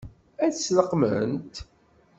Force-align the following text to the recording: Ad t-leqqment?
Ad 0.45 0.53
t-leqqment? 0.53 1.55